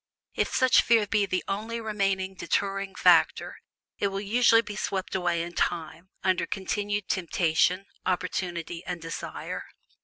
If 0.33 0.47
such 0.51 0.81
fear 0.81 1.05
be 1.05 1.27
the 1.27 1.43
only 1.47 1.79
remaining 1.79 2.33
deterring 2.33 2.95
factor, 2.95 3.57
it 3.99 4.07
will 4.07 4.19
usually 4.19 4.63
be 4.63 4.75
swept 4.75 5.13
away 5.13 5.43
in 5.43 5.53
time 5.53 6.09
under 6.23 6.47
continued 6.47 7.07
temptation, 7.07 7.85
opportunity, 8.03 8.83
and 8.87 8.99
desire. 8.99 9.65